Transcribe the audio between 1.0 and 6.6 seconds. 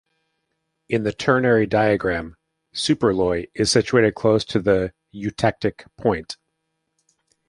the ternary diagram, Superloy is situated close to the eutectic point.